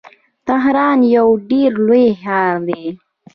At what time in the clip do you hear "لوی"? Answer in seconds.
1.87-2.07